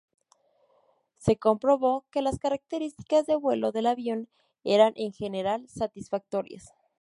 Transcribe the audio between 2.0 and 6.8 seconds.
que las características de vuelo del avión eran, en general, satisfactorias.